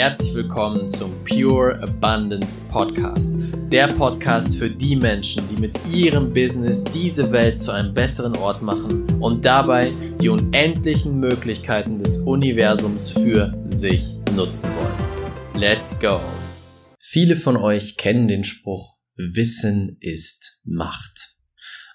Herzlich 0.00 0.32
willkommen 0.32 0.88
zum 0.88 1.12
Pure 1.24 1.82
Abundance 1.82 2.62
Podcast. 2.68 3.34
Der 3.72 3.88
Podcast 3.88 4.56
für 4.56 4.70
die 4.70 4.94
Menschen, 4.94 5.42
die 5.48 5.60
mit 5.60 5.76
ihrem 5.92 6.32
Business 6.32 6.84
diese 6.84 7.32
Welt 7.32 7.58
zu 7.58 7.72
einem 7.72 7.94
besseren 7.94 8.36
Ort 8.36 8.62
machen 8.62 9.10
und 9.20 9.44
dabei 9.44 9.90
die 10.22 10.28
unendlichen 10.28 11.18
Möglichkeiten 11.18 11.98
des 11.98 12.18
Universums 12.18 13.10
für 13.10 13.60
sich 13.64 14.14
nutzen 14.36 14.70
wollen. 14.76 15.60
Let's 15.60 15.98
go! 15.98 16.20
Viele 17.00 17.34
von 17.34 17.56
euch 17.56 17.96
kennen 17.96 18.28
den 18.28 18.44
Spruch, 18.44 18.98
Wissen 19.16 19.96
ist 19.98 20.60
Macht. 20.62 21.34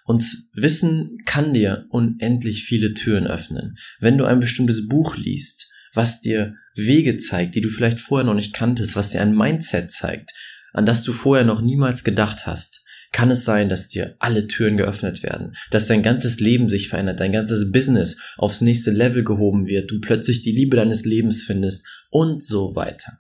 Und 0.04 0.26
Wissen 0.56 1.20
kann 1.26 1.54
dir 1.54 1.86
unendlich 1.90 2.66
viele 2.66 2.96
Türen 2.96 3.28
öffnen. 3.28 3.78
Wenn 4.02 4.18
du 4.18 4.26
ein 4.26 4.42
bestimmtes 4.42 4.90
Buch 4.90 5.16
liest, 5.16 5.70
was 5.94 6.22
dir 6.22 6.56
Wege 6.76 7.18
zeigt, 7.18 7.56
die 7.56 7.62
du 7.62 7.70
vielleicht 7.70 8.00
vorher 8.00 8.26
noch 8.26 8.34
nicht 8.34 8.54
kanntest, 8.54 8.96
was 8.96 9.12
dir 9.12 9.22
ein 9.22 9.36
Mindset 9.36 9.92
zeigt, 9.92 10.32
an 10.74 10.86
das 10.86 11.04
du 11.04 11.14
vorher 11.14 11.46
noch 11.46 11.62
niemals 11.62 12.04
gedacht 12.04 12.46
hast, 12.46 12.84
kann 13.12 13.30
es 13.30 13.46
sein, 13.46 13.70
dass 13.70 13.90
dir 13.90 14.16
alle 14.20 14.48
Türen 14.48 14.76
geöffnet 14.76 15.22
werden, 15.22 15.56
dass 15.70 15.88
dein 15.88 16.02
ganzes 16.02 16.40
Leben 16.40 16.68
sich 16.68 16.90
verändert, 16.90 17.20
dein 17.20 17.32
ganzes 17.32 17.72
Business 17.72 18.20
aufs 18.38 18.62
nächste 18.62 18.90
Level 18.92 19.24
gehoben 19.24 19.68
wird, 19.68 19.92
du 19.92 20.02
plötzlich 20.02 20.42
die 20.42 20.52
Liebe 20.52 20.76
deines 20.76 21.06
Lebens 21.06 21.44
findest 21.44 21.86
und 22.10 22.44
so 22.44 22.76
weiter. 22.76 23.20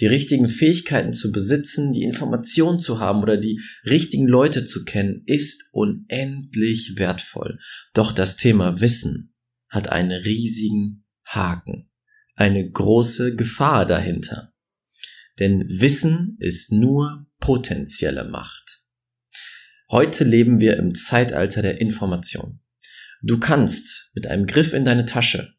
Die 0.00 0.06
richtigen 0.06 0.48
Fähigkeiten 0.48 1.12
zu 1.12 1.30
besitzen, 1.30 1.92
die 1.92 2.02
Informationen 2.02 2.80
zu 2.80 2.98
haben 2.98 3.22
oder 3.22 3.36
die 3.36 3.60
richtigen 3.88 4.26
Leute 4.26 4.64
zu 4.64 4.84
kennen, 4.84 5.22
ist 5.26 5.62
unendlich 5.70 6.94
wertvoll. 6.96 7.60
Doch 7.94 8.10
das 8.10 8.36
Thema 8.36 8.80
Wissen 8.80 9.32
hat 9.68 9.90
einen 9.90 10.10
riesigen 10.10 11.03
Haken, 11.24 11.90
eine 12.34 12.70
große 12.70 13.36
Gefahr 13.36 13.86
dahinter. 13.86 14.52
Denn 15.38 15.64
Wissen 15.68 16.36
ist 16.38 16.72
nur 16.72 17.26
potenzielle 17.40 18.24
Macht. 18.24 18.84
Heute 19.90 20.24
leben 20.24 20.60
wir 20.60 20.76
im 20.76 20.94
Zeitalter 20.94 21.62
der 21.62 21.80
Information. 21.80 22.60
Du 23.22 23.38
kannst 23.38 24.10
mit 24.14 24.26
einem 24.26 24.46
Griff 24.46 24.72
in 24.72 24.84
deine 24.84 25.04
Tasche 25.04 25.54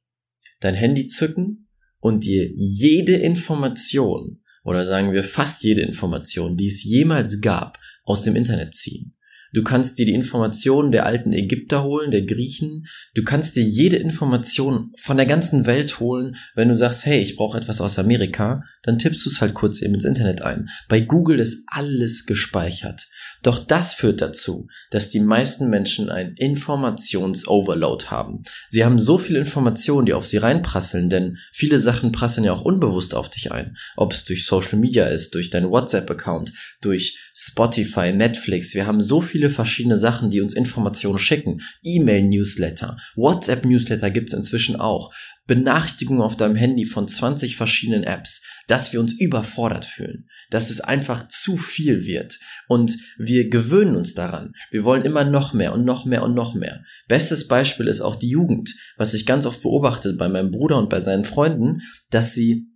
dein 0.59 0.75
Handy 0.75 1.07
zücken 1.07 1.67
und 1.99 2.23
dir 2.23 2.49
jede 2.55 3.15
Information 3.15 4.41
oder 4.63 4.85
sagen 4.85 5.13
wir 5.13 5.23
fast 5.23 5.63
jede 5.63 5.81
Information, 5.81 6.57
die 6.57 6.67
es 6.67 6.83
jemals 6.83 7.41
gab, 7.41 7.79
aus 8.03 8.23
dem 8.23 8.35
Internet 8.35 8.73
ziehen. 8.73 9.15
Du 9.55 9.63
kannst 9.63 9.97
dir 9.97 10.05
die 10.05 10.13
Informationen 10.13 10.91
der 10.91 11.05
alten 11.05 11.31
Ägypter 11.31 11.83
holen, 11.83 12.11
der 12.11 12.23
Griechen. 12.23 12.87
Du 13.13 13.23
kannst 13.23 13.55
dir 13.55 13.63
jede 13.63 13.95
Information 13.95 14.91
von 14.97 15.15
der 15.15 15.25
ganzen 15.25 15.65
Welt 15.65 16.01
holen. 16.01 16.35
Wenn 16.55 16.67
du 16.67 16.75
sagst, 16.75 17.05
hey, 17.05 17.21
ich 17.21 17.37
brauche 17.37 17.57
etwas 17.57 17.79
aus 17.79 17.97
Amerika, 17.97 18.63
dann 18.83 18.99
tippst 18.99 19.25
du 19.25 19.29
es 19.29 19.39
halt 19.39 19.53
kurz 19.53 19.81
eben 19.81 19.93
ins 19.93 20.03
Internet 20.03 20.41
ein. 20.41 20.67
Bei 20.89 20.99
Google 20.99 21.39
ist 21.39 21.63
alles 21.67 22.25
gespeichert. 22.25 23.07
Doch 23.45 23.59
das 23.59 23.93
führt 23.93 24.21
dazu, 24.21 24.69
dass 24.89 25.11
die 25.11 25.19
meisten 25.19 25.69
Menschen 25.69 26.09
ein 26.09 26.33
Informations-Overload 26.33 28.05
haben. 28.07 28.41
Sie 28.69 28.83
haben 28.83 28.97
so 28.97 29.19
viele 29.19 29.37
Informationen, 29.37 30.07
die 30.07 30.13
auf 30.13 30.25
sie 30.25 30.37
reinprasseln, 30.37 31.11
denn 31.11 31.37
viele 31.51 31.77
Sachen 31.77 32.11
prasseln 32.11 32.43
ja 32.43 32.53
auch 32.53 32.63
unbewusst 32.63 33.13
auf 33.13 33.29
dich 33.29 33.51
ein. 33.51 33.77
Ob 33.97 34.13
es 34.13 34.25
durch 34.25 34.47
Social 34.47 34.79
Media 34.79 35.05
ist, 35.05 35.35
durch 35.35 35.51
deinen 35.51 35.69
WhatsApp-Account, 35.69 36.53
durch 36.81 37.19
Spotify, 37.35 38.11
Netflix. 38.13 38.73
Wir 38.73 38.87
haben 38.87 38.99
so 38.99 39.21
viele 39.21 39.51
verschiedene 39.51 39.99
Sachen, 39.99 40.31
die 40.31 40.41
uns 40.41 40.55
Informationen 40.55 41.19
schicken. 41.19 41.61
E-Mail-Newsletter, 41.83 42.97
WhatsApp-Newsletter 43.15 44.09
gibt's 44.09 44.33
inzwischen 44.33 44.75
auch. 44.77 45.13
Benachrichtigungen 45.47 46.21
auf 46.21 46.35
deinem 46.35 46.55
Handy 46.55 46.85
von 46.85 47.07
20 47.07 47.55
verschiedenen 47.55 48.03
Apps, 48.03 48.43
dass 48.67 48.93
wir 48.93 48.99
uns 48.99 49.13
überfordert 49.13 49.85
fühlen, 49.85 50.27
dass 50.49 50.69
es 50.69 50.81
einfach 50.81 51.27
zu 51.27 51.55
viel 51.55 52.05
wird 52.05 52.39
und 52.67 52.97
wir 53.17 53.49
gewöhnen 53.49 53.95
uns 53.95 54.13
daran. 54.13 54.53
Wir 54.71 54.83
wollen 54.83 55.03
immer 55.03 55.23
noch 55.23 55.53
mehr 55.53 55.73
und 55.73 55.85
noch 55.85 56.05
mehr 56.05 56.23
und 56.23 56.33
noch 56.33 56.55
mehr. 56.55 56.83
Bestes 57.07 57.47
Beispiel 57.47 57.87
ist 57.87 58.01
auch 58.01 58.15
die 58.15 58.29
Jugend, 58.29 58.75
was 58.97 59.13
ich 59.13 59.25
ganz 59.25 59.45
oft 59.45 59.61
beobachte 59.61 60.13
bei 60.13 60.29
meinem 60.29 60.51
Bruder 60.51 60.77
und 60.77 60.89
bei 60.89 61.01
seinen 61.01 61.25
Freunden, 61.25 61.81
dass 62.09 62.33
sie 62.33 62.67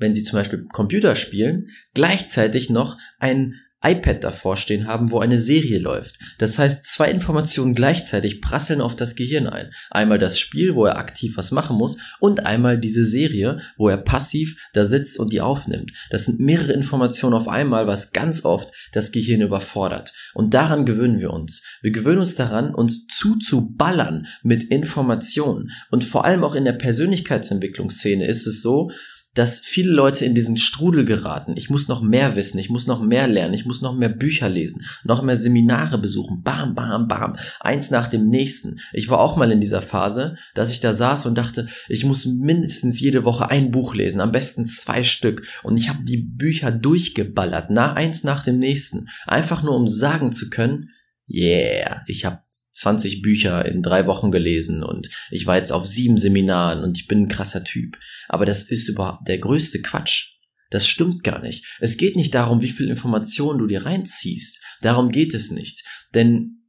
wenn 0.00 0.14
sie 0.14 0.24
zum 0.24 0.38
Beispiel 0.38 0.64
Computer 0.72 1.14
spielen, 1.14 1.68
gleichzeitig 1.92 2.70
noch 2.70 2.96
ein 3.18 3.60
iPad 3.82 4.22
davor 4.24 4.56
stehen 4.56 4.86
haben, 4.86 5.10
wo 5.10 5.20
eine 5.20 5.38
Serie 5.38 5.78
läuft. 5.78 6.18
Das 6.38 6.58
heißt, 6.58 6.84
zwei 6.84 7.10
Informationen 7.10 7.74
gleichzeitig 7.74 8.42
prasseln 8.42 8.80
auf 8.80 8.94
das 8.94 9.16
Gehirn 9.16 9.46
ein. 9.46 9.70
Einmal 9.90 10.18
das 10.18 10.38
Spiel, 10.38 10.74
wo 10.74 10.84
er 10.84 10.98
aktiv 10.98 11.36
was 11.36 11.50
machen 11.50 11.76
muss, 11.76 11.96
und 12.18 12.44
einmal 12.44 12.78
diese 12.78 13.04
Serie, 13.04 13.60
wo 13.76 13.88
er 13.88 13.96
passiv 13.96 14.56
da 14.74 14.84
sitzt 14.84 15.18
und 15.18 15.32
die 15.32 15.40
aufnimmt. 15.40 15.92
Das 16.10 16.26
sind 16.26 16.40
mehrere 16.40 16.72
Informationen 16.72 17.34
auf 17.34 17.48
einmal, 17.48 17.86
was 17.86 18.12
ganz 18.12 18.44
oft 18.44 18.70
das 18.92 19.12
Gehirn 19.12 19.40
überfordert. 19.40 20.12
Und 20.34 20.52
daran 20.52 20.84
gewöhnen 20.84 21.18
wir 21.18 21.32
uns. 21.32 21.64
Wir 21.80 21.90
gewöhnen 21.90 22.20
uns 22.20 22.34
daran, 22.34 22.74
uns 22.74 23.06
zuzuballern 23.06 24.26
mit 24.42 24.64
Informationen. 24.64 25.70
Und 25.90 26.04
vor 26.04 26.24
allem 26.26 26.44
auch 26.44 26.54
in 26.54 26.64
der 26.64 26.72
Persönlichkeitsentwicklungsszene 26.72 28.26
ist 28.26 28.46
es 28.46 28.60
so, 28.60 28.90
dass 29.34 29.60
viele 29.60 29.92
Leute 29.92 30.24
in 30.24 30.34
diesen 30.34 30.56
Strudel 30.56 31.04
geraten. 31.04 31.54
Ich 31.56 31.70
muss 31.70 31.88
noch 31.88 32.02
mehr 32.02 32.36
wissen, 32.36 32.58
ich 32.58 32.70
muss 32.70 32.86
noch 32.86 33.00
mehr 33.00 33.28
lernen, 33.28 33.54
ich 33.54 33.64
muss 33.64 33.80
noch 33.80 33.94
mehr 33.94 34.08
Bücher 34.08 34.48
lesen, 34.48 34.84
noch 35.04 35.22
mehr 35.22 35.36
Seminare 35.36 35.98
besuchen. 35.98 36.42
Bam, 36.42 36.74
bam, 36.74 37.06
bam. 37.06 37.36
Eins 37.60 37.90
nach 37.90 38.08
dem 38.08 38.28
nächsten. 38.28 38.80
Ich 38.92 39.08
war 39.08 39.20
auch 39.20 39.36
mal 39.36 39.52
in 39.52 39.60
dieser 39.60 39.82
Phase, 39.82 40.36
dass 40.54 40.72
ich 40.72 40.80
da 40.80 40.92
saß 40.92 41.26
und 41.26 41.38
dachte, 41.38 41.68
ich 41.88 42.04
muss 42.04 42.26
mindestens 42.26 43.00
jede 43.00 43.24
Woche 43.24 43.50
ein 43.50 43.70
Buch 43.70 43.94
lesen, 43.94 44.20
am 44.20 44.32
besten 44.32 44.66
zwei 44.66 45.02
Stück. 45.02 45.46
Und 45.62 45.76
ich 45.76 45.88
habe 45.88 46.04
die 46.04 46.18
Bücher 46.18 46.72
durchgeballert, 46.72 47.68
na 47.70 47.94
eins 47.94 48.24
nach 48.24 48.42
dem 48.42 48.58
nächsten. 48.58 49.06
Einfach 49.26 49.62
nur 49.62 49.76
um 49.76 49.86
sagen 49.86 50.32
zu 50.32 50.50
können, 50.50 50.90
yeah, 51.28 52.02
ich 52.06 52.24
habe 52.24 52.40
20 52.80 53.20
Bücher 53.20 53.64
in 53.66 53.82
drei 53.82 54.06
Wochen 54.06 54.30
gelesen 54.30 54.82
und 54.82 55.10
ich 55.30 55.46
war 55.46 55.58
jetzt 55.58 55.72
auf 55.72 55.86
sieben 55.86 56.16
Seminaren 56.16 56.82
und 56.82 56.98
ich 56.98 57.06
bin 57.06 57.22
ein 57.22 57.28
krasser 57.28 57.62
Typ. 57.62 57.98
Aber 58.28 58.46
das 58.46 58.62
ist 58.62 58.88
überhaupt 58.88 59.28
der 59.28 59.38
größte 59.38 59.82
Quatsch. 59.82 60.32
Das 60.70 60.86
stimmt 60.86 61.22
gar 61.22 61.42
nicht. 61.42 61.64
Es 61.80 61.96
geht 61.96 62.16
nicht 62.16 62.34
darum, 62.34 62.62
wie 62.62 62.68
viel 62.68 62.88
Informationen 62.88 63.58
du 63.58 63.66
dir 63.66 63.84
reinziehst. 63.84 64.60
Darum 64.80 65.10
geht 65.10 65.34
es 65.34 65.50
nicht. 65.50 65.84
Denn 66.14 66.62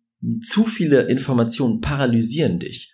zu 0.44 0.66
viele 0.66 1.04
Informationen 1.04 1.82
paralysieren 1.82 2.60
dich. 2.60 2.94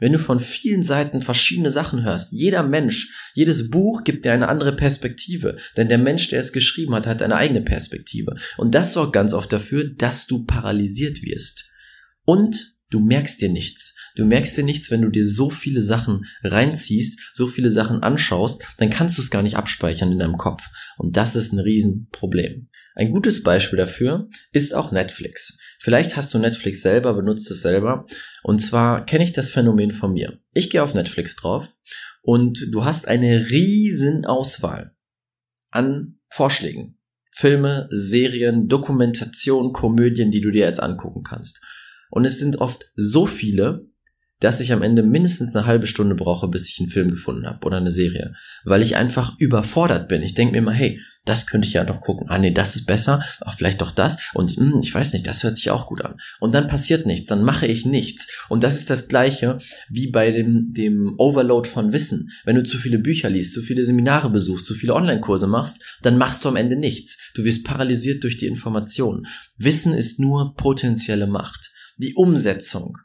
Wenn 0.00 0.12
du 0.12 0.18
von 0.20 0.38
vielen 0.38 0.84
Seiten 0.84 1.20
verschiedene 1.20 1.70
Sachen 1.70 2.04
hörst, 2.04 2.32
jeder 2.32 2.62
Mensch, 2.62 3.32
jedes 3.34 3.68
Buch 3.68 4.04
gibt 4.04 4.24
dir 4.24 4.32
eine 4.32 4.48
andere 4.48 4.76
Perspektive, 4.76 5.56
denn 5.76 5.88
der 5.88 5.98
Mensch, 5.98 6.28
der 6.28 6.38
es 6.38 6.52
geschrieben 6.52 6.94
hat, 6.94 7.08
hat 7.08 7.20
eine 7.20 7.34
eigene 7.34 7.62
Perspektive. 7.62 8.36
Und 8.58 8.76
das 8.76 8.92
sorgt 8.92 9.12
ganz 9.12 9.32
oft 9.32 9.52
dafür, 9.52 9.84
dass 9.84 10.28
du 10.28 10.44
paralysiert 10.44 11.22
wirst. 11.22 11.68
Und 12.28 12.74
du 12.90 13.00
merkst 13.00 13.40
dir 13.40 13.48
nichts. 13.48 13.96
Du 14.14 14.26
merkst 14.26 14.58
dir 14.58 14.62
nichts, 14.62 14.90
wenn 14.90 15.00
du 15.00 15.08
dir 15.08 15.26
so 15.26 15.48
viele 15.48 15.82
Sachen 15.82 16.26
reinziehst, 16.42 17.18
so 17.32 17.46
viele 17.46 17.70
Sachen 17.70 18.02
anschaust, 18.02 18.62
dann 18.76 18.90
kannst 18.90 19.16
du 19.16 19.22
es 19.22 19.30
gar 19.30 19.42
nicht 19.42 19.56
abspeichern 19.56 20.12
in 20.12 20.18
deinem 20.18 20.36
Kopf. 20.36 20.62
Und 20.98 21.16
das 21.16 21.36
ist 21.36 21.54
ein 21.54 21.58
Riesenproblem. 21.58 22.68
Ein 22.94 23.12
gutes 23.12 23.42
Beispiel 23.42 23.78
dafür 23.78 24.28
ist 24.52 24.74
auch 24.74 24.92
Netflix. 24.92 25.56
Vielleicht 25.78 26.16
hast 26.16 26.34
du 26.34 26.38
Netflix 26.38 26.82
selber, 26.82 27.14
benutzt 27.14 27.50
es 27.50 27.62
selber. 27.62 28.04
Und 28.42 28.58
zwar 28.58 29.06
kenne 29.06 29.24
ich 29.24 29.32
das 29.32 29.48
Phänomen 29.48 29.90
von 29.90 30.12
mir. 30.12 30.38
Ich 30.52 30.68
gehe 30.68 30.82
auf 30.82 30.92
Netflix 30.92 31.34
drauf 31.34 31.72
und 32.20 32.66
du 32.72 32.84
hast 32.84 33.08
eine 33.08 33.48
riesen 33.48 34.26
Auswahl 34.26 34.94
an 35.70 36.18
Vorschlägen. 36.28 36.98
Filme, 37.30 37.88
Serien, 37.90 38.68
Dokumentation, 38.68 39.72
Komödien, 39.72 40.30
die 40.30 40.42
du 40.42 40.50
dir 40.50 40.66
jetzt 40.66 40.82
angucken 40.82 41.22
kannst. 41.22 41.62
Und 42.10 42.24
es 42.24 42.38
sind 42.38 42.58
oft 42.58 42.86
so 42.96 43.26
viele, 43.26 43.88
dass 44.40 44.60
ich 44.60 44.72
am 44.72 44.82
Ende 44.82 45.02
mindestens 45.02 45.54
eine 45.54 45.66
halbe 45.66 45.86
Stunde 45.86 46.14
brauche, 46.14 46.48
bis 46.48 46.70
ich 46.70 46.78
einen 46.78 46.90
Film 46.90 47.10
gefunden 47.10 47.46
habe 47.46 47.66
oder 47.66 47.78
eine 47.78 47.90
Serie, 47.90 48.34
weil 48.64 48.82
ich 48.82 48.96
einfach 48.96 49.34
überfordert 49.38 50.08
bin. 50.08 50.22
Ich 50.22 50.34
denke 50.34 50.52
mir 50.52 50.58
immer, 50.58 50.72
hey, 50.72 51.00
das 51.24 51.46
könnte 51.46 51.66
ich 51.66 51.74
ja 51.74 51.84
noch 51.84 52.00
gucken. 52.00 52.28
Ah 52.30 52.38
nee, 52.38 52.52
das 52.52 52.74
ist 52.74 52.86
besser. 52.86 53.22
Ach, 53.42 53.54
vielleicht 53.54 53.82
doch 53.82 53.90
das. 53.90 54.16
Und 54.32 54.56
mh, 54.56 54.72
hm, 54.72 54.80
ich 54.80 54.94
weiß 54.94 55.12
nicht, 55.12 55.26
das 55.26 55.42
hört 55.42 55.58
sich 55.58 55.70
auch 55.70 55.86
gut 55.86 56.02
an. 56.02 56.16
Und 56.40 56.54
dann 56.54 56.68
passiert 56.68 57.04
nichts, 57.04 57.28
dann 57.28 57.44
mache 57.44 57.66
ich 57.66 57.84
nichts. 57.84 58.28
Und 58.48 58.62
das 58.64 58.76
ist 58.76 58.88
das 58.88 59.08
gleiche 59.08 59.58
wie 59.90 60.10
bei 60.10 60.30
dem, 60.30 60.72
dem 60.72 61.14
Overload 61.18 61.68
von 61.68 61.92
Wissen. 61.92 62.30
Wenn 62.44 62.56
du 62.56 62.62
zu 62.62 62.78
viele 62.78 62.98
Bücher 62.98 63.28
liest, 63.28 63.52
zu 63.52 63.62
viele 63.62 63.84
Seminare 63.84 64.30
besuchst, 64.30 64.66
zu 64.66 64.74
viele 64.74 64.94
Online-Kurse 64.94 65.48
machst, 65.48 65.82
dann 66.02 66.16
machst 66.16 66.44
du 66.44 66.48
am 66.48 66.56
Ende 66.56 66.76
nichts. 66.76 67.18
Du 67.34 67.44
wirst 67.44 67.64
paralysiert 67.64 68.24
durch 68.24 68.38
die 68.38 68.46
Information. 68.46 69.26
Wissen 69.58 69.92
ist 69.92 70.18
nur 70.18 70.54
potenzielle 70.54 71.26
Macht. 71.26 71.72
Die 71.98 72.14
Umsetzung 72.14 72.96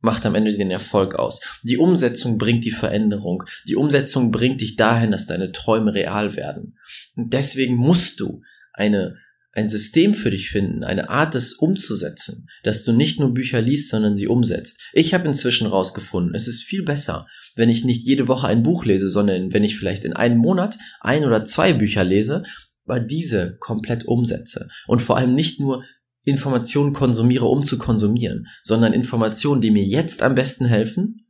macht 0.00 0.26
am 0.26 0.34
Ende 0.34 0.56
den 0.56 0.70
Erfolg 0.70 1.14
aus. 1.14 1.40
Die 1.62 1.78
Umsetzung 1.78 2.38
bringt 2.38 2.64
die 2.64 2.70
Veränderung. 2.70 3.42
Die 3.66 3.76
Umsetzung 3.76 4.30
bringt 4.30 4.60
dich 4.60 4.76
dahin, 4.76 5.10
dass 5.10 5.26
deine 5.26 5.50
Träume 5.50 5.94
real 5.94 6.36
werden. 6.36 6.78
Und 7.16 7.32
deswegen 7.32 7.76
musst 7.76 8.20
du 8.20 8.42
eine 8.72 9.16
ein 9.54 9.68
System 9.68 10.14
für 10.14 10.30
dich 10.30 10.50
finden, 10.50 10.82
eine 10.82 11.10
Art, 11.10 11.34
das 11.34 11.52
umzusetzen, 11.52 12.48
dass 12.64 12.82
du 12.82 12.92
nicht 12.92 13.20
nur 13.20 13.32
Bücher 13.32 13.62
liest, 13.62 13.88
sondern 13.88 14.16
sie 14.16 14.26
umsetzt. 14.26 14.80
Ich 14.92 15.14
habe 15.14 15.28
inzwischen 15.28 15.68
rausgefunden, 15.68 16.34
es 16.34 16.48
ist 16.48 16.64
viel 16.64 16.82
besser, 16.82 17.28
wenn 17.54 17.68
ich 17.68 17.84
nicht 17.84 18.02
jede 18.02 18.26
Woche 18.26 18.48
ein 18.48 18.64
Buch 18.64 18.84
lese, 18.84 19.08
sondern 19.08 19.52
wenn 19.52 19.62
ich 19.62 19.76
vielleicht 19.76 20.04
in 20.04 20.12
einem 20.12 20.38
Monat 20.38 20.76
ein 21.00 21.24
oder 21.24 21.44
zwei 21.44 21.72
Bücher 21.72 22.02
lese, 22.02 22.42
aber 22.84 22.98
diese 22.98 23.56
komplett 23.60 24.06
umsetze 24.06 24.68
und 24.88 25.00
vor 25.00 25.16
allem 25.16 25.34
nicht 25.34 25.60
nur 25.60 25.84
Informationen 26.24 26.92
konsumiere, 26.92 27.46
um 27.46 27.64
zu 27.64 27.78
konsumieren, 27.78 28.46
sondern 28.62 28.92
Informationen, 28.92 29.60
die 29.60 29.70
mir 29.70 29.84
jetzt 29.84 30.22
am 30.22 30.34
besten 30.34 30.64
helfen 30.64 31.26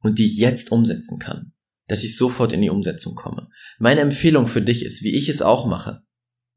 und 0.00 0.18
die 0.18 0.26
ich 0.26 0.36
jetzt 0.36 0.70
umsetzen 0.70 1.18
kann, 1.18 1.52
dass 1.88 2.04
ich 2.04 2.16
sofort 2.16 2.52
in 2.52 2.60
die 2.60 2.70
Umsetzung 2.70 3.14
komme. 3.14 3.48
Meine 3.78 4.02
Empfehlung 4.02 4.46
für 4.46 4.62
dich 4.62 4.84
ist, 4.84 5.02
wie 5.02 5.16
ich 5.16 5.28
es 5.28 5.42
auch 5.42 5.66
mache, 5.66 6.02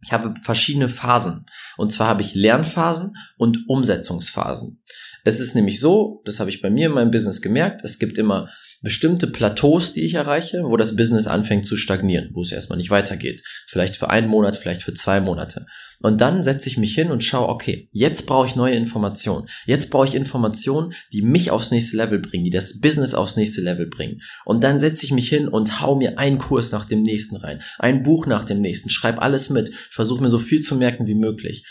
ich 0.03 0.11
habe 0.11 0.33
verschiedene 0.41 0.89
Phasen. 0.89 1.45
Und 1.77 1.91
zwar 1.91 2.07
habe 2.07 2.21
ich 2.21 2.35
Lernphasen 2.35 3.13
und 3.37 3.67
Umsetzungsphasen. 3.67 4.83
Es 5.23 5.39
ist 5.39 5.55
nämlich 5.55 5.79
so, 5.79 6.21
das 6.25 6.39
habe 6.39 6.49
ich 6.49 6.61
bei 6.61 6.69
mir 6.69 6.87
in 6.87 6.93
meinem 6.93 7.11
Business 7.11 7.41
gemerkt, 7.41 7.81
es 7.83 7.97
gibt 7.97 8.17
immer 8.17 8.47
bestimmte 8.81 9.27
Plateaus, 9.27 9.93
die 9.93 10.01
ich 10.01 10.13
erreiche, 10.13 10.63
wo 10.63 10.77
das 10.77 10.95
Business 10.95 11.27
anfängt 11.27 11.65
zu 11.65 11.77
stagnieren, 11.77 12.29
wo 12.33 12.41
es 12.41 12.51
erstmal 12.51 12.77
nicht 12.77 12.89
weitergeht. 12.89 13.41
Vielleicht 13.67 13.95
für 13.95 14.09
einen 14.09 14.27
Monat, 14.27 14.57
vielleicht 14.57 14.81
für 14.81 14.93
zwei 14.93 15.21
Monate. 15.21 15.65
Und 15.99 16.21
dann 16.21 16.43
setze 16.43 16.69
ich 16.69 16.77
mich 16.77 16.93
hin 16.93 17.09
und 17.09 17.23
schaue, 17.23 17.49
okay, 17.49 17.89
jetzt 17.91 18.27
brauche 18.27 18.47
ich 18.47 18.55
neue 18.55 18.75
Informationen. 18.75 19.47
Jetzt 19.65 19.89
brauche 19.89 20.07
ich 20.07 20.15
Informationen, 20.15 20.93
die 21.13 21.21
mich 21.21 21.51
aufs 21.51 21.71
nächste 21.71 21.97
Level 21.97 22.19
bringen, 22.19 22.43
die 22.43 22.51
das 22.51 22.79
Business 22.79 23.13
aufs 23.13 23.37
nächste 23.37 23.61
Level 23.61 23.87
bringen. 23.87 24.21
Und 24.43 24.63
dann 24.63 24.79
setze 24.79 25.05
ich 25.05 25.11
mich 25.11 25.29
hin 25.29 25.47
und 25.47 25.81
hau 25.81 25.95
mir 25.95 26.19
einen 26.19 26.37
Kurs 26.37 26.71
nach 26.71 26.85
dem 26.85 27.01
nächsten 27.01 27.37
rein, 27.37 27.61
ein 27.79 28.03
Buch 28.03 28.25
nach 28.27 28.43
dem 28.43 28.61
nächsten, 28.61 28.89
schreibe 28.89 29.21
alles 29.21 29.49
mit. 29.49 29.73
Versuche 29.89 30.21
mir 30.21 30.29
so 30.29 30.39
viel 30.39 30.61
zu 30.61 30.75
merken 30.75 31.07
wie 31.07 31.15
möglich. 31.15 31.65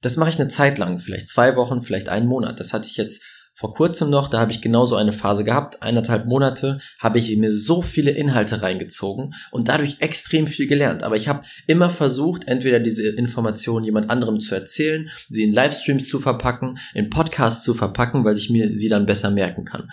Das 0.00 0.16
mache 0.16 0.30
ich 0.30 0.38
eine 0.38 0.48
Zeit 0.48 0.78
lang, 0.78 0.98
vielleicht 0.98 1.28
zwei 1.28 1.56
Wochen, 1.56 1.82
vielleicht 1.82 2.08
einen 2.08 2.26
Monat. 2.26 2.60
Das 2.60 2.72
hatte 2.72 2.88
ich 2.88 2.96
jetzt 2.96 3.24
vor 3.58 3.72
kurzem 3.72 4.10
noch, 4.10 4.28
da 4.28 4.38
habe 4.40 4.52
ich 4.52 4.60
genauso 4.60 4.96
eine 4.96 5.12
Phase 5.12 5.42
gehabt, 5.42 5.82
eineinhalb 5.82 6.26
Monate, 6.26 6.78
habe 6.98 7.18
ich 7.18 7.34
mir 7.38 7.50
so 7.50 7.80
viele 7.80 8.10
Inhalte 8.10 8.60
reingezogen 8.60 9.32
und 9.50 9.68
dadurch 9.68 9.96
extrem 10.00 10.46
viel 10.46 10.66
gelernt. 10.66 11.02
Aber 11.02 11.16
ich 11.16 11.26
habe 11.26 11.40
immer 11.66 11.88
versucht, 11.88 12.46
entweder 12.48 12.80
diese 12.80 13.08
Informationen 13.08 13.86
jemand 13.86 14.10
anderem 14.10 14.40
zu 14.40 14.54
erzählen, 14.54 15.08
sie 15.30 15.42
in 15.42 15.52
Livestreams 15.52 16.06
zu 16.06 16.20
verpacken, 16.20 16.78
in 16.92 17.08
Podcasts 17.08 17.64
zu 17.64 17.72
verpacken, 17.72 18.26
weil 18.26 18.36
ich 18.36 18.50
mir 18.50 18.70
sie 18.74 18.90
dann 18.90 19.06
besser 19.06 19.30
merken 19.30 19.64
kann. 19.64 19.88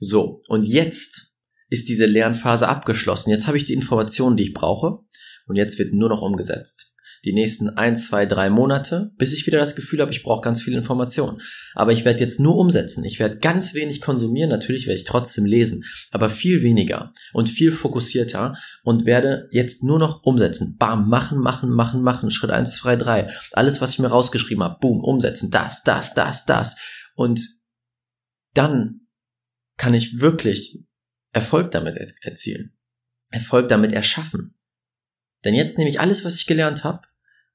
So, 0.00 0.42
und 0.48 0.64
jetzt 0.64 1.34
ist 1.68 1.88
diese 1.88 2.06
Lernphase 2.06 2.66
abgeschlossen. 2.66 3.30
Jetzt 3.30 3.46
habe 3.46 3.56
ich 3.56 3.64
die 3.64 3.74
Informationen, 3.74 4.36
die 4.36 4.42
ich 4.42 4.54
brauche 4.54 4.98
und 5.46 5.54
jetzt 5.54 5.78
wird 5.78 5.94
nur 5.94 6.08
noch 6.08 6.20
umgesetzt 6.20 6.93
die 7.24 7.32
nächsten 7.32 7.70
ein, 7.70 7.96
zwei, 7.96 8.26
drei 8.26 8.50
Monate, 8.50 9.12
bis 9.16 9.32
ich 9.32 9.46
wieder 9.46 9.58
das 9.58 9.74
Gefühl 9.74 10.00
habe, 10.00 10.12
ich 10.12 10.22
brauche 10.22 10.42
ganz 10.42 10.62
viel 10.62 10.74
Information. 10.74 11.40
Aber 11.74 11.92
ich 11.92 12.04
werde 12.04 12.20
jetzt 12.20 12.38
nur 12.38 12.56
umsetzen. 12.56 13.04
Ich 13.04 13.18
werde 13.18 13.38
ganz 13.38 13.74
wenig 13.74 14.00
konsumieren. 14.00 14.50
Natürlich 14.50 14.86
werde 14.86 14.98
ich 14.98 15.04
trotzdem 15.04 15.44
lesen, 15.44 15.84
aber 16.10 16.28
viel 16.28 16.62
weniger 16.62 17.12
und 17.32 17.48
viel 17.48 17.72
fokussierter 17.72 18.56
und 18.82 19.06
werde 19.06 19.48
jetzt 19.50 19.82
nur 19.82 19.98
noch 19.98 20.22
umsetzen. 20.22 20.76
Bam, 20.76 21.08
machen, 21.08 21.38
machen, 21.38 21.70
machen, 21.70 22.02
machen. 22.02 22.30
Schritt 22.30 22.50
eins, 22.50 22.76
zwei, 22.76 22.96
drei. 22.96 23.30
Alles, 23.52 23.80
was 23.80 23.94
ich 23.94 23.98
mir 23.98 24.08
rausgeschrieben 24.08 24.62
habe, 24.62 24.78
boom, 24.80 25.02
umsetzen. 25.02 25.50
Das, 25.50 25.82
das, 25.82 26.14
das, 26.14 26.44
das. 26.44 26.76
Und 27.14 27.48
dann 28.52 29.00
kann 29.76 29.94
ich 29.94 30.20
wirklich 30.20 30.84
Erfolg 31.32 31.70
damit 31.70 31.96
erzielen. 32.22 32.76
Erfolg 33.30 33.68
damit 33.68 33.92
erschaffen. 33.92 34.54
Denn 35.44 35.54
jetzt 35.54 35.78
nehme 35.78 35.90
ich 35.90 36.00
alles, 36.00 36.24
was 36.24 36.36
ich 36.36 36.46
gelernt 36.46 36.84
habe, 36.84 37.02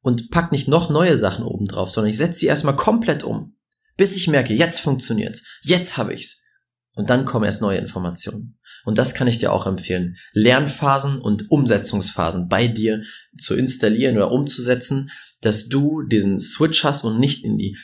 und 0.02 0.32
pack 0.32 0.52
nicht 0.52 0.68
noch 0.68 0.90
neue 0.90 1.18
Sachen 1.18 1.46
oben 1.46 1.66
drauf, 1.66 1.90
sondern 1.90 2.12
ich 2.12 2.18
setze 2.18 2.40
sie 2.40 2.46
erstmal 2.48 2.76
komplett 2.76 3.24
um, 3.24 3.58
bis 3.98 4.16
ich 4.16 4.28
merke, 4.28 4.54
jetzt 4.54 4.80
funktioniert's, 4.80 5.44
jetzt 5.62 5.98
habe 5.98 6.14
ich's. 6.14 6.42
Und 6.96 7.10
dann 7.10 7.26
kommen 7.26 7.46
erst 7.46 7.62
neue 7.62 7.78
Informationen. 7.78 8.60
Und 8.84 8.98
das 8.98 9.14
kann 9.14 9.28
ich 9.28 9.38
dir 9.38 9.54
auch 9.54 9.66
empfehlen. 9.66 10.18
Lernphasen 10.34 11.20
und 11.20 11.50
Umsetzungsphasen 11.50 12.50
bei 12.50 12.68
dir 12.68 13.04
zu 13.38 13.56
installieren 13.56 14.18
oder 14.18 14.32
umzusetzen, 14.32 15.10
dass 15.42 15.70
du 15.70 16.02
diesen 16.02 16.40
Switch 16.40 16.84
hast 16.84 17.04
und 17.04 17.20
nicht 17.20 17.46
in 17.46 17.58
die 17.58 17.78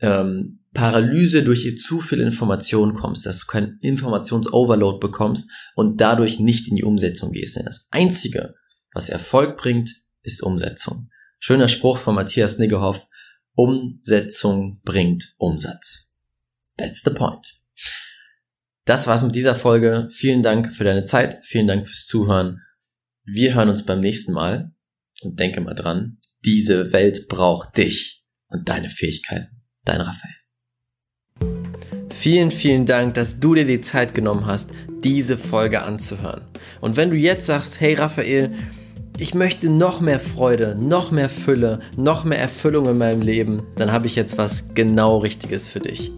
ähm, 0.00 0.64
Paralyse 0.74 1.42
durch 1.42 1.78
zu 1.78 2.00
viel 2.00 2.20
Information 2.20 2.94
kommst, 2.94 3.26
dass 3.26 3.40
du 3.40 3.46
keinen 3.46 3.78
Informationsoverload 3.80 4.98
bekommst 4.98 5.50
und 5.74 6.00
dadurch 6.00 6.38
nicht 6.38 6.68
in 6.68 6.76
die 6.76 6.84
Umsetzung 6.84 7.32
gehst. 7.32 7.56
Denn 7.56 7.64
das 7.64 7.88
Einzige, 7.90 8.54
was 8.92 9.08
Erfolg 9.08 9.56
bringt, 9.56 9.92
ist 10.22 10.42
Umsetzung. 10.42 11.08
Schöner 11.38 11.68
Spruch 11.68 11.98
von 11.98 12.14
Matthias 12.14 12.58
Niggehoff. 12.58 13.06
Umsetzung 13.54 14.80
bringt 14.84 15.34
Umsatz. 15.38 16.10
That's 16.76 17.02
the 17.04 17.10
point. 17.10 17.60
Das 18.84 19.06
war's 19.06 19.22
mit 19.22 19.36
dieser 19.36 19.54
Folge. 19.54 20.08
Vielen 20.10 20.42
Dank 20.42 20.74
für 20.74 20.84
deine 20.84 21.02
Zeit. 21.02 21.44
Vielen 21.44 21.66
Dank 21.66 21.86
fürs 21.86 22.06
Zuhören. 22.06 22.62
Wir 23.24 23.54
hören 23.54 23.68
uns 23.68 23.84
beim 23.84 24.00
nächsten 24.00 24.32
Mal. 24.32 24.72
Und 25.20 25.40
denke 25.40 25.60
mal 25.60 25.74
dran, 25.74 26.16
diese 26.44 26.92
Welt 26.92 27.28
braucht 27.28 27.76
dich 27.76 28.24
und 28.48 28.68
deine 28.68 28.88
Fähigkeiten. 28.88 29.62
Dein 29.84 30.00
Raphael. 30.00 30.34
Vielen, 32.14 32.50
vielen 32.50 32.86
Dank, 32.86 33.14
dass 33.14 33.40
du 33.40 33.54
dir 33.54 33.64
die 33.64 33.80
Zeit 33.80 34.14
genommen 34.14 34.46
hast, 34.46 34.70
diese 35.04 35.38
Folge 35.38 35.82
anzuhören. 35.82 36.42
Und 36.80 36.96
wenn 36.96 37.10
du 37.10 37.16
jetzt 37.16 37.46
sagst, 37.46 37.80
hey 37.80 37.94
Raphael, 37.94 38.54
ich 39.20 39.34
möchte 39.34 39.68
noch 39.68 40.00
mehr 40.00 40.20
Freude, 40.20 40.76
noch 40.80 41.10
mehr 41.10 41.28
Fülle, 41.28 41.80
noch 41.96 42.24
mehr 42.24 42.38
Erfüllung 42.38 42.86
in 42.86 42.98
meinem 42.98 43.20
Leben, 43.20 43.64
dann 43.74 43.90
habe 43.90 44.06
ich 44.06 44.14
jetzt 44.14 44.38
was 44.38 44.74
genau 44.74 45.18
Richtiges 45.18 45.68
für 45.68 45.80
dich. 45.80 46.12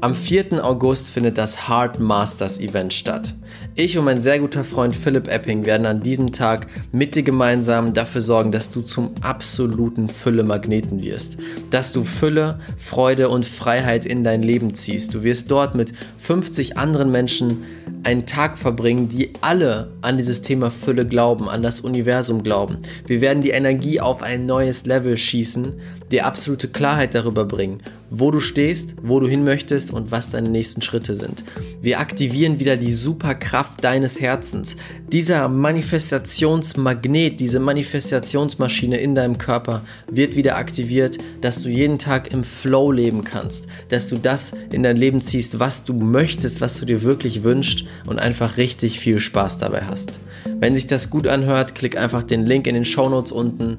Am 0.00 0.14
4. 0.14 0.64
August 0.64 1.10
findet 1.10 1.38
das 1.38 1.68
Heart 1.68 1.98
Masters 1.98 2.60
Event 2.60 2.92
statt. 2.92 3.34
Ich 3.74 3.98
und 3.98 4.04
mein 4.04 4.22
sehr 4.22 4.38
guter 4.38 4.62
Freund 4.62 4.94
Philipp 4.94 5.26
Epping 5.26 5.66
werden 5.66 5.86
an 5.86 6.00
diesem 6.00 6.30
Tag 6.30 6.68
mit 6.92 7.16
dir 7.16 7.24
gemeinsam 7.24 7.94
dafür 7.94 8.20
sorgen, 8.20 8.52
dass 8.52 8.70
du 8.70 8.82
zum 8.82 9.16
absoluten 9.20 10.08
Fülle-Magneten 10.08 11.02
wirst. 11.02 11.38
Dass 11.72 11.92
du 11.92 12.04
Fülle, 12.04 12.60
Freude 12.76 13.28
und 13.28 13.44
Freiheit 13.44 14.06
in 14.06 14.22
dein 14.22 14.42
Leben 14.44 14.72
ziehst. 14.72 15.14
Du 15.14 15.24
wirst 15.24 15.50
dort 15.50 15.74
mit 15.74 15.92
50 16.16 16.78
anderen 16.78 17.10
Menschen 17.10 17.64
einen 18.04 18.26
Tag 18.26 18.56
verbringen, 18.56 19.08
die 19.08 19.32
alle 19.40 19.92
an 20.00 20.16
dieses 20.16 20.42
Thema 20.42 20.70
Fülle 20.70 21.06
glauben, 21.06 21.48
an 21.48 21.62
das 21.62 21.80
Universum 21.80 22.42
glauben. 22.42 22.78
Wir 23.06 23.20
werden 23.20 23.42
die 23.42 23.50
Energie 23.50 24.00
auf 24.00 24.22
ein 24.22 24.46
neues 24.46 24.86
Level 24.86 25.16
schießen, 25.16 25.80
dir 26.10 26.26
absolute 26.26 26.68
Klarheit 26.68 27.14
darüber 27.14 27.44
bringen, 27.44 27.82
wo 28.10 28.30
du 28.30 28.40
stehst, 28.40 28.94
wo 29.02 29.20
du 29.20 29.28
hin 29.28 29.44
möchtest 29.44 29.92
und 29.92 30.10
was 30.10 30.30
deine 30.30 30.48
nächsten 30.48 30.82
Schritte 30.82 31.14
sind. 31.14 31.44
Wir 31.82 32.00
aktivieren 32.00 32.60
wieder 32.60 32.76
die 32.76 32.92
Superkraft 32.92 33.48
Kraft 33.48 33.82
deines 33.82 34.20
Herzens, 34.20 34.76
dieser 35.10 35.48
Manifestationsmagnet, 35.48 37.40
diese 37.40 37.60
Manifestationsmaschine 37.60 38.98
in 38.98 39.14
deinem 39.14 39.38
Körper 39.38 39.82
wird 40.10 40.36
wieder 40.36 40.56
aktiviert, 40.56 41.18
dass 41.40 41.62
du 41.62 41.68
jeden 41.68 41.98
Tag 41.98 42.32
im 42.32 42.44
Flow 42.44 42.92
leben 42.92 43.24
kannst, 43.24 43.66
dass 43.88 44.08
du 44.08 44.16
das 44.16 44.52
in 44.70 44.82
dein 44.82 44.96
Leben 44.96 45.20
ziehst, 45.20 45.58
was 45.58 45.84
du 45.84 45.94
möchtest, 45.94 46.60
was 46.60 46.78
du 46.78 46.84
dir 46.84 47.02
wirklich 47.02 47.42
wünschst 47.42 47.86
und 48.06 48.18
einfach 48.18 48.58
richtig 48.58 49.00
viel 49.00 49.18
Spaß 49.18 49.58
dabei 49.58 49.82
hast. 49.86 50.20
Wenn 50.60 50.74
sich 50.74 50.86
das 50.86 51.10
gut 51.10 51.26
anhört, 51.26 51.74
klick 51.74 51.96
einfach 51.96 52.22
den 52.22 52.44
Link 52.46 52.66
in 52.66 52.74
den 52.74 52.84
Show 52.84 53.08
Notes 53.08 53.32
unten, 53.32 53.78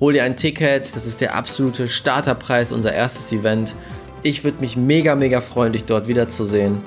hol 0.00 0.12
dir 0.12 0.24
ein 0.24 0.36
Ticket, 0.36 0.94
das 0.94 1.06
ist 1.06 1.20
der 1.20 1.34
absolute 1.34 1.88
Starterpreis, 1.88 2.72
unser 2.72 2.92
erstes 2.92 3.32
Event. 3.32 3.74
Ich 4.22 4.44
würde 4.44 4.60
mich 4.60 4.76
mega, 4.76 5.14
mega 5.14 5.40
freuen, 5.40 5.72
dich 5.72 5.84
dort 5.84 6.08
wiederzusehen. 6.08 6.78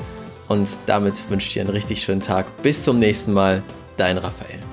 Und 0.47 0.67
damit 0.87 1.29
wünsche 1.29 1.47
ich 1.47 1.53
dir 1.53 1.61
einen 1.61 1.69
richtig 1.69 2.01
schönen 2.01 2.21
Tag. 2.21 2.45
Bis 2.63 2.83
zum 2.83 2.99
nächsten 2.99 3.33
Mal, 3.33 3.63
dein 3.97 4.17
Raphael. 4.17 4.68